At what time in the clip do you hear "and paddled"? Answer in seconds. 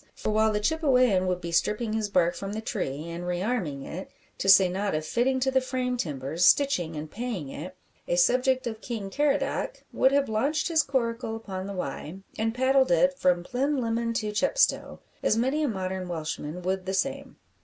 12.35-12.89